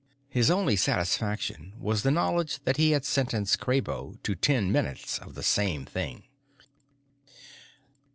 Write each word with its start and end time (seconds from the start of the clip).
His 0.29 0.49
only 0.49 0.75
satisfaction 0.77 1.73
was 1.77 2.01
the 2.01 2.09
knowledge 2.09 2.63
that 2.63 2.77
he 2.77 2.89
had 2.89 3.05
sentenced 3.05 3.59
Kraybo 3.59 4.17
to 4.23 4.33
ten 4.33 4.71
minutes 4.71 5.19
of 5.19 5.35
the 5.35 5.43
same 5.43 5.85
thing. 5.85 6.23